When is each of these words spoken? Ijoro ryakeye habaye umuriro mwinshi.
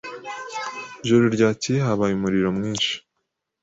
Ijoro 1.03 1.25
ryakeye 1.35 1.79
habaye 1.87 2.13
umuriro 2.15 2.49
mwinshi. 2.57 2.93